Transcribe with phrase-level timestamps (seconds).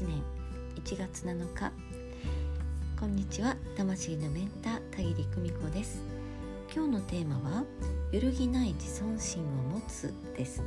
[0.00, 0.22] 年
[0.76, 1.70] 1月7日。
[2.98, 6.02] こんにちは魂のメンター田切久美子です。
[6.74, 7.64] 今日のテーマは
[8.10, 10.62] 揺るぎない自尊心を持つです。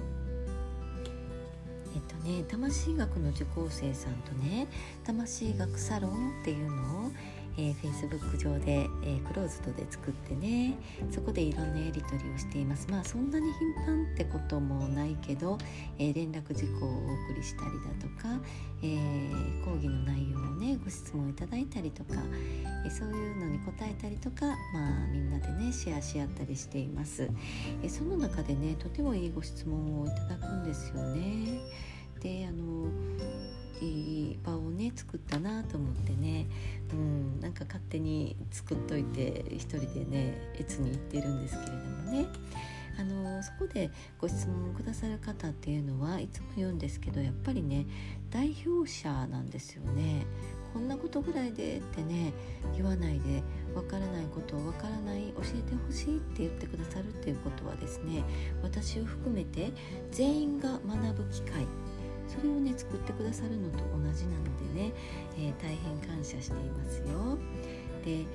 [1.96, 4.68] えっとね魂学の受講生さんとね
[5.04, 7.12] 魂学サロンっていうのを
[7.58, 10.76] えー、Facebook 上で、えー、クローズドで作ってね
[11.10, 12.88] そこでいろんなやり取りをしています。
[12.89, 15.57] まあそんなに頻繁ってこともないけど、
[15.98, 16.93] えー、連絡事項をお
[17.29, 18.42] 送りしたりだとか、
[18.82, 22.21] えー、講義の内容をねご質問いただいたりとか、
[22.86, 27.29] えそういうのに答えたりとかまあみんなでねシェアし合ったりしています、
[27.84, 31.60] えその中でねとてもいいご質問をいただくんですよね。
[32.22, 32.88] であの
[33.81, 36.47] いい場をね作ったなと思ってね、
[36.92, 42.25] うん、なんか勝手に作っといて一人でね越に行ってるんですけれどもね
[42.98, 43.89] あのそこで
[44.20, 47.86] ご質問くださる方っていうのはいつも言うんですけどやっぱりね
[48.31, 50.26] 代表者なんですよね。
[50.73, 52.34] こんなことぐらいでってね
[52.76, 53.42] 言わないで
[53.73, 58.26] わからないことをわからない教えてほしいって言ってくださるっていうことはですね
[58.62, 59.72] 私を含めて
[60.12, 61.66] 全員が学ぶ機会
[62.36, 64.94] それをね作ってくださるのと同じなのでね、
[65.38, 67.38] えー、大変感謝していますよ。
[68.03, 68.25] で、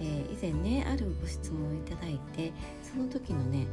[0.00, 3.66] えー、以前ねあるご質問をいただいてその時のね、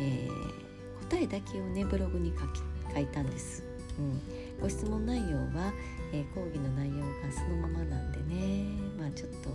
[0.00, 3.64] えー、答えだけをねブログに書き書いたんです。
[3.98, 4.20] うん、
[4.60, 5.72] ご質問内容は、
[6.12, 8.66] え講義の内容がそのままなんでね
[8.98, 9.48] まあちょっと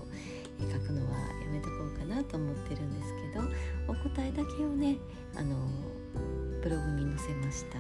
[0.59, 3.45] 書くのはやめとこうかなと思ってるんですけど
[3.87, 4.97] お答えだけをね
[5.35, 5.55] あの
[6.61, 7.77] ブログに載せました。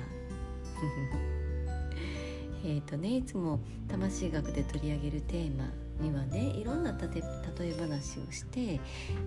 [2.63, 5.65] えーとね、いつも魂学で取り上げるテーマ
[6.01, 8.79] にはねいろんな例え話をして、え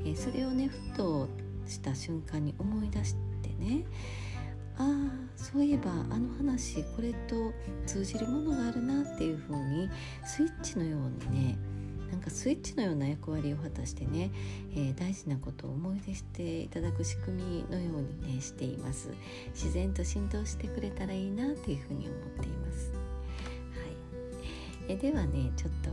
[0.06, 1.28] ー、それをねふと
[1.66, 3.84] した瞬間に思い出してね
[4.76, 7.52] ああそういえばあの話これと
[7.86, 9.88] 通じるものがあるなっていう風に
[10.24, 11.58] スイッチのようにね
[12.10, 14.30] なんかスイッチのような役割を果たしてね、
[14.72, 19.10] えー、大事なことを思い出していただく仕組みのようにねしています。
[19.52, 22.93] 自然と浸透してくれたらいいなっていうふうに思っています。
[24.88, 25.90] えではねちょっと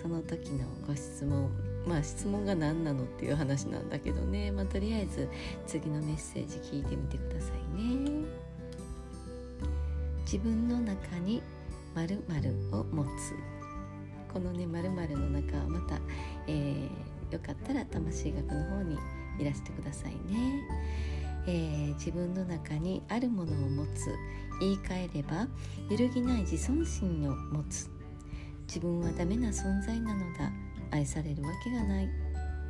[0.00, 1.50] その時のご質問
[1.86, 5.28] まあ質問が何なのっていう話なんだけどね、まあ、とりあえず
[5.66, 8.24] 次のメッセージ聞いてみてくださいね。
[10.24, 11.42] 自分の中に
[11.94, 13.34] 〇〇を持つ
[14.32, 15.98] このね〇〇の中はまた、
[16.46, 18.96] えー、よかったら魂学の方に
[19.40, 20.62] いらしてくださいね。
[21.46, 24.14] えー、自分の中にあるものを持つ
[24.60, 25.48] 言い換えれば
[25.88, 27.90] 揺るぎない自尊心を持つ
[28.70, 30.52] 自分はダメな存在なのだ。
[30.92, 32.08] 愛されるわけがない。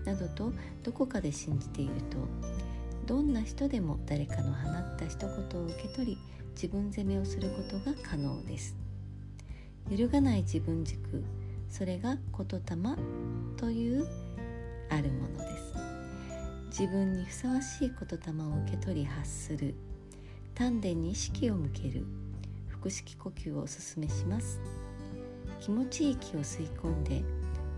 [0.06, 0.50] などと
[0.82, 2.16] どこかで信じていると
[3.06, 6.18] どんな人でも誰かの放った一言を受け取り
[6.54, 8.74] 自分責めをすることが可能です。
[9.90, 11.22] 揺るがない自分軸
[11.68, 12.96] それが言霊
[13.58, 14.06] という
[14.88, 15.74] あるものです。
[16.70, 19.74] 自分にふさわしい言霊を受け取り発する。
[20.54, 22.06] 丹田に意識を向ける。
[22.80, 24.60] 腹式呼吸をおすすめします。
[25.60, 27.22] 気持ちいい息を吸い込んで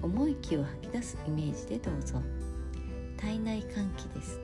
[0.02, 2.22] 重い息を吐き出すイメージでどうぞ。
[3.16, 4.40] 体内換気です。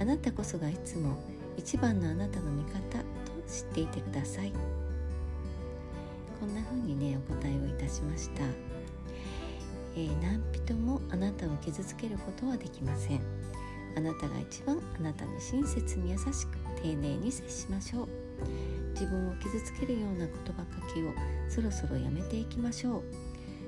[0.00, 1.16] あなたこそがいつも
[1.56, 3.04] 一番のあなたの味方と
[3.48, 4.52] 知っていてください。
[6.40, 8.44] こんな風にねお答えをいたしました、
[9.96, 13.20] えー、何人もあなたを傷つけることはできません。
[13.96, 18.27] あなたが一番あなたに親切に優しく丁寧に接しましょう。
[18.94, 21.12] 自分を傷つけるような言葉かけを
[21.48, 23.02] そろそろやめていきましょう。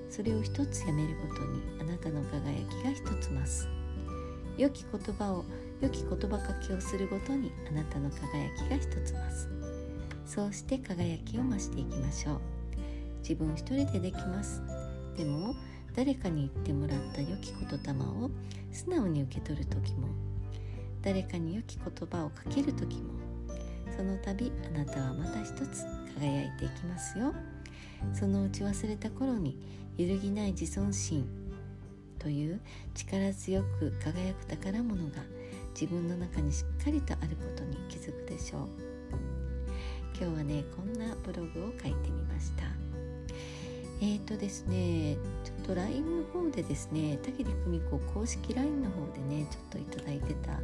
[0.08, 3.68] それを一つやめるごとにあなたの輝きが一つ増す。
[4.56, 5.44] 良き言葉を
[5.80, 9.48] 良き言葉かけをするごとにあなたの輝きが一つ増す。
[10.26, 12.40] そうして輝きを増していきましょう。
[13.20, 14.62] 自分一人でできます。
[15.16, 15.54] でも
[15.94, 18.30] 誰かに言ってもらった良き言霊を
[18.72, 20.08] 素直に受け取る時も
[21.02, 23.19] 誰かに良き言葉をかける時も
[24.00, 25.84] その度あなたはまた一つ
[26.18, 27.34] 輝いていきますよ。
[28.14, 29.58] そのうち忘れた頃に
[29.98, 31.28] 揺るぎない自尊心
[32.18, 32.60] という
[32.94, 35.22] 力強く輝く宝物が
[35.78, 38.68] 自分の中にしっかりとあることに気づくでしょう。
[40.18, 42.62] 今日はねこんなブログを書いてみました。
[44.00, 45.18] えーとですね
[45.70, 50.58] と LINE の方でですね田切久美子公式 LINE の方でねちょっといただいてた、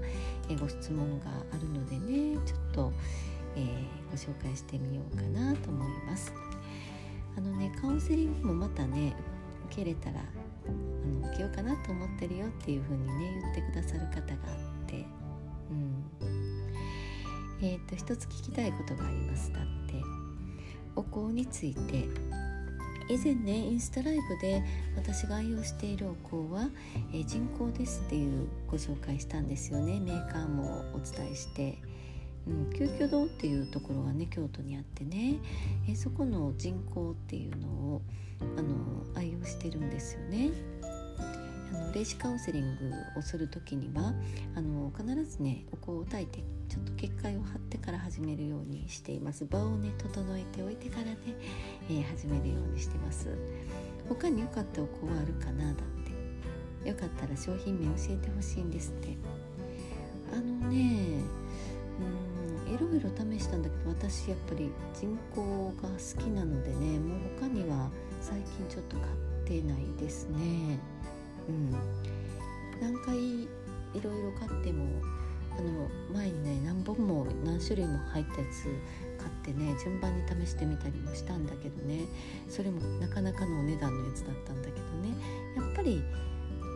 [0.60, 2.92] ご質問があるのでねちょっと、
[3.54, 6.32] えー、ご紹介してみようかなと思います。
[7.36, 9.14] あのねカウンセリングもまたね
[9.66, 10.70] 受けれたらあ
[11.22, 15.04] の受けようかなと思ってるよっていう風にね言ってくださる方があって
[15.70, 16.04] うん。
[17.62, 19.52] えっ、ー、と一つ聞きたいことがあります。
[19.52, 20.02] だって
[20.96, 22.08] お香について
[23.08, 24.62] 以前ねインスタライブで
[24.96, 26.68] 私が愛用しているお香は、
[27.12, 31.78] えー、人工ですっていうご紹介したんですよねメーカーもお伝えして。
[32.46, 35.40] うん、急遽堂っていうところがね京都にあってね、
[35.88, 38.02] え、そこの人工っていうのを
[38.56, 38.74] あの
[39.16, 40.50] 愛用してるんですよね。
[41.72, 44.14] あの霊視カウンセリングをする時には
[44.54, 44.75] あの
[45.26, 45.66] ずね。
[45.72, 49.44] お香を焚いてちょっと結界を張ってから始めるようにしています。
[49.44, 51.16] 場をね整えておいてからね、
[51.88, 53.28] えー、始めるようにしてます。
[54.08, 55.74] 他に良かったお香はあるかなだっ
[56.82, 56.88] て。
[56.88, 59.16] よかったら商品名教えてほしいんですって。
[60.32, 61.20] あのね
[62.68, 67.90] うんいろいろ試したんだけど私やっぱり人工が好きなのでねもう他には
[68.20, 70.78] 最近ちょっと買ってないですね。
[71.48, 71.70] うん。
[72.80, 73.48] 何回い
[74.02, 74.84] ろいろ買っても
[75.58, 78.64] あの前にね何本も何種類も入ったやつ
[79.18, 82.04] 買ってね順番に試してみたりもしたんだけどね。
[82.48, 85.14] それもなかなかのお値段のやつだったんだけどね。
[85.56, 86.02] やっぱり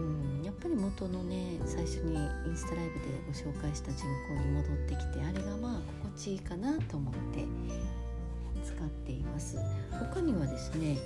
[0.00, 7.44] うんやっぱり元のね最初にインスタライブでご紹介した人口に戻ってきてあれがまあ心地いいかなと思って
[8.64, 9.58] 使っています。
[9.90, 10.96] 他にはですね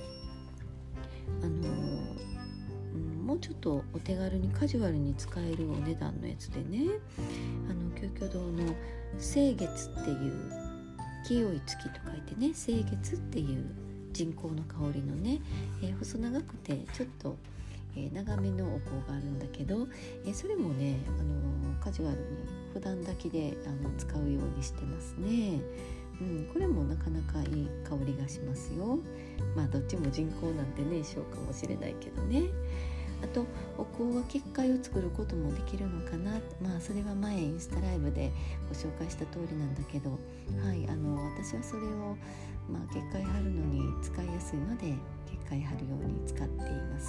[1.43, 2.34] あの
[3.25, 6.87] もうちょっとお手軽にカジュアルに使えるお値段のやつでね
[7.71, 8.75] あの究極堂の
[9.19, 10.53] 「清月」っていう
[11.27, 13.65] 「清い月」と書いてね「清月」っていう
[14.13, 15.41] 人工の香りのね、
[15.83, 17.37] えー、細長くてちょっと、
[17.97, 19.89] えー、長めのお香があるんだけど、
[20.25, 22.25] えー、それもね、あのカジュアルに
[22.73, 25.61] 普段炊きであの使うようにしてますね。
[26.21, 29.01] うん、これもなかなかいい香りがしますよ。
[29.57, 32.45] まあどっちも人工なんてね一緒かもしれないけどね。
[33.25, 33.47] あと
[33.79, 36.33] お香は結界を作ることもできるのかな。
[36.63, 38.31] まあそれは前インスタライブで
[38.69, 40.11] ご紹介した通りなんだけど。
[40.63, 42.17] はいあの私はそれを、
[42.69, 44.95] まあ、結界貼るのに使いやすいので
[45.25, 46.49] 結界貼るように使ってい
[46.93, 47.09] ます。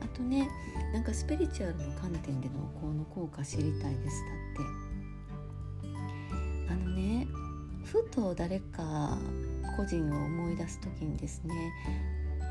[0.00, 0.48] あとね
[0.94, 4.24] なんかスピリチュアルの観点でのお香の効果知りたいです。
[4.24, 4.32] だ
[4.62, 5.86] っ
[6.66, 6.72] て。
[6.72, 7.26] あのね
[7.84, 9.18] ふと誰か
[9.76, 11.54] 個人を思い出す時にですね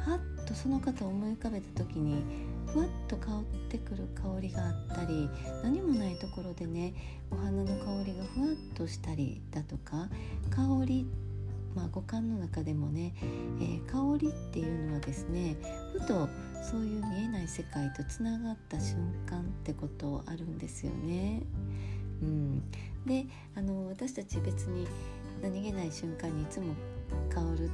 [0.09, 2.23] はっとその方を思い浮かべた時に
[2.67, 5.29] ふわっと香ってくる香りがあったり
[5.63, 6.94] 何もないところでね
[7.31, 10.07] お花の香りがふわっとしたりだとか
[10.50, 11.07] 香り
[11.75, 15.56] まあ、五感の中でもね、えー、香りっていうのはですね
[15.94, 16.27] ふと
[16.63, 18.97] そういう見えない世界とつながった瞬
[19.29, 21.44] 間ってことあるんですよね。
[22.21, 22.63] うん、
[23.06, 23.25] で
[23.56, 24.88] あの私たち別に
[25.41, 26.73] 何気ない瞬間にいつも
[27.29, 27.71] 香る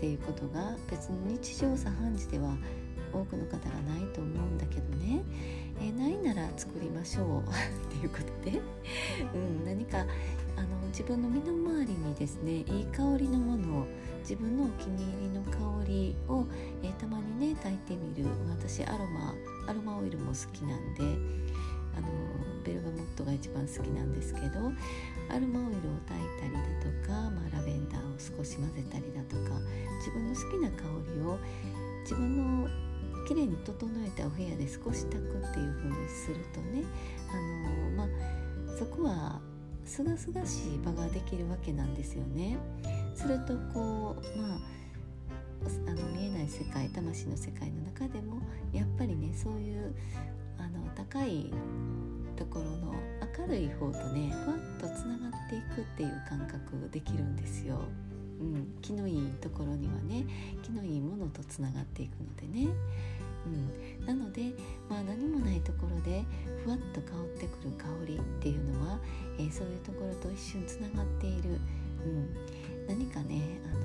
[0.00, 2.56] っていうことが別に日常茶飯事では
[3.12, 5.22] 多くの方がないと思うんだけどね、
[5.78, 7.50] えー、ないなら作りましょう。
[7.84, 8.62] っていうことで、
[9.34, 10.06] うん、何か
[10.56, 13.86] あの自分の身の回りにですねいい香りのものを
[14.20, 16.46] 自分のお気に入りの香りを、
[16.82, 18.30] えー、たまにね炊いてみる。
[18.48, 19.34] 私アロマ
[19.66, 21.49] アロマオイルも好きなんで。
[23.16, 24.72] トが一番好きなんですけど
[25.28, 29.58] アロマオイルを炊いたりだとか、まあ、ラベンダーを少し混ぜたりだとか
[29.98, 30.84] 自分の好きな香
[31.14, 31.38] りを
[32.02, 32.68] 自分の
[33.26, 36.82] 綺麗に整えたお部屋で少し炊くっていう風にするとね
[37.30, 39.40] あのまあそこは
[39.84, 42.58] すがすがしい場ができるわけなんですよね。
[43.14, 44.58] するとこうまあ
[45.86, 48.40] あの見えない世界魂の世界の中でも
[48.72, 49.94] やっぱりねそういう
[50.58, 51.52] あの高い
[52.36, 52.94] ところの
[53.38, 57.78] 明るい方とねふわっとつながっていくっていう感覚できるんですよ。
[58.40, 60.24] うん、気のいいところにはね
[60.62, 62.68] 気のいいものとつながっていくのでね。
[63.46, 64.52] うん、なので、
[64.88, 66.24] まあ、何もないところで
[66.62, 68.98] ふわっと香ってくる香りっていうのは、
[69.38, 71.50] えー、そういうところと一瞬つながっている、
[72.04, 72.28] うん、
[72.86, 73.80] 何かね、あの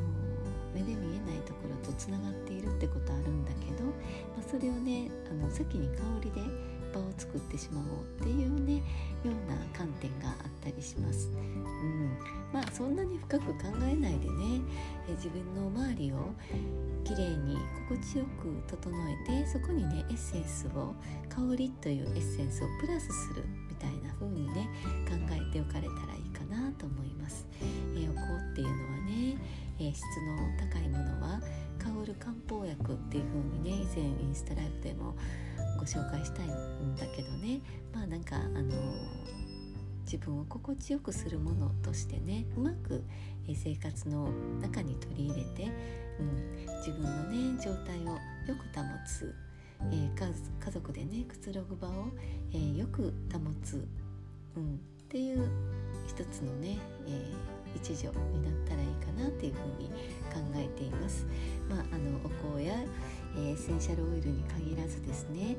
[0.73, 3.91] 目で見えないところとつながっているってことあるんだけど、ま
[4.39, 6.41] あ、それをねあの先に香りで
[6.95, 8.81] 場を作ってしまおうっていうねよ
[9.25, 11.29] うな観点があったりします。
[11.29, 12.17] うん、
[12.53, 14.61] まあそんなに深く考えないでね
[15.09, 16.33] え自分の周りを
[17.03, 20.95] きれいに心地よく整えてそこにねエッセンスを
[21.29, 24.69] 香りというエッセンスをプラスするみたいな風にね
[25.07, 27.45] 考えておかれたらいいかなと思います。
[27.61, 29.37] えー、お香っていうのはね、
[29.79, 31.41] えー、質の高いものは
[31.77, 35.15] 香る漢方薬っていう風にね以前インスタライブでも
[35.77, 37.61] ご紹介したいんだけどね
[37.93, 38.71] まあなんかあの
[40.05, 43.03] 自分を心地よくするものとしてねうまく
[43.53, 44.29] 生活の
[44.61, 45.71] 中に取り入れて、
[46.19, 49.33] うん、自分のね状態をよく保つ、
[49.91, 52.07] えー、家族でねくつろぐ場を、
[52.53, 53.87] えー、よく保つ、
[54.55, 54.77] うん、っ
[55.09, 55.47] ていう
[56.07, 56.77] 一つのね、
[57.07, 59.89] えー、一助になったらいいかなっていうふうに
[60.33, 61.25] 考えています。
[61.69, 62.73] まあ、あのお香や、
[63.35, 65.57] えー、エッセンシャルオイルに限らずですね、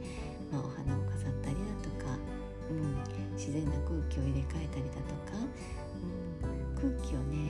[0.53, 2.17] まあ、お花を飾ったりだとか、
[2.71, 5.39] うん、自然な空気を入れ替えたりだとか、
[6.83, 7.49] うん、空気をね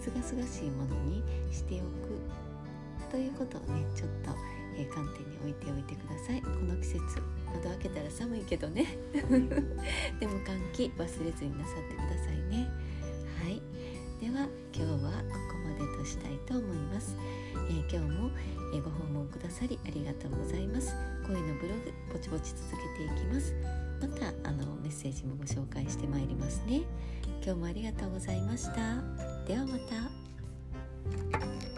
[0.00, 4.30] すがすがしいものにしておくということをねちょっと、
[4.76, 6.42] えー、観点に置いておいてください。
[6.42, 7.00] この季節
[7.46, 8.98] 窓開けたら寒いけどね。
[9.12, 12.68] でも換気忘れずになさってくださいね。
[13.42, 13.62] はい。
[14.20, 17.14] では今日はここまでとしたいと思います、
[17.68, 18.30] えー、今日も、
[18.74, 20.94] えご訪問くださりありがとうございます。
[21.26, 23.54] 声のブログぼちぼち続けていきます。
[24.00, 26.82] またあのメッセージもご紹介してまいりますね。
[27.42, 28.72] 今日もありがとうございました。
[29.46, 31.75] ではまた。